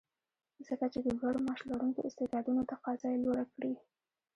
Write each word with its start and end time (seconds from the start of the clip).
ځکه 0.67 0.85
چې 0.93 0.99
د 1.05 1.07
لوړ 1.19 1.35
معاش 1.45 1.61
لرونکو 1.69 2.05
استعدادونو 2.07 2.61
تقاضا 2.71 3.07
یې 3.13 3.21
لوړه 3.23 3.45
کړې 3.53 3.73